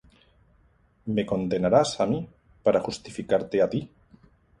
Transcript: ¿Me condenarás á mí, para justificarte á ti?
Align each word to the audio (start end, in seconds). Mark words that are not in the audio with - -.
¿Me 1.15 1.23
condenarás 1.31 1.91
á 2.03 2.05
mí, 2.11 2.19
para 2.63 2.83
justificarte 2.87 3.57
á 3.65 3.67
ti? 3.73 3.81